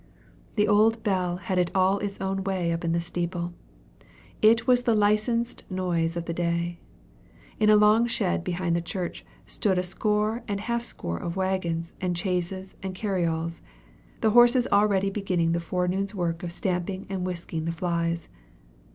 The 0.55 0.67
old 0.67 1.03
bell 1.03 1.35
had 1.37 1.59
it 1.59 1.69
all 1.75 1.99
its 1.99 2.19
own 2.19 2.43
way 2.43 2.71
up 2.71 2.83
in 2.83 2.91
the 2.91 2.99
steeple. 2.99 3.53
It 4.41 4.65
was 4.65 4.81
the 4.81 4.95
licensed 4.95 5.63
noise 5.69 6.17
of 6.17 6.25
the 6.25 6.33
day. 6.33 6.79
In 7.59 7.69
a 7.69 7.75
long 7.75 8.07
shed 8.07 8.43
behind 8.43 8.75
the 8.75 8.81
church 8.81 9.23
stood 9.45 9.77
a 9.77 9.83
score 9.83 10.41
and 10.47 10.59
half 10.61 10.83
score 10.83 11.17
of 11.19 11.35
wagons 11.35 11.93
and 12.01 12.15
chaises 12.17 12.75
and 12.81 12.95
carryalls, 12.95 13.61
the 14.21 14.31
horses 14.31 14.65
already 14.71 15.11
beginning 15.11 15.51
the 15.51 15.59
forenoon's 15.59 16.15
work 16.15 16.41
of 16.41 16.51
stamping 16.51 17.05
and 17.07 17.23
whisking 17.23 17.65
the 17.65 17.71
flies. 17.71 18.27